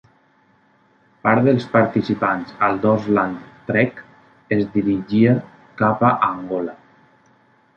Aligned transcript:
Part 1.25 1.43
dels 1.47 1.67
participants 1.73 2.55
al 2.69 2.81
Dorsland 2.85 3.43
Trek 3.69 4.01
es 4.57 4.67
dirigia 4.79 5.37
cap 5.83 6.03
a 6.09 6.11
Angola. 6.31 6.75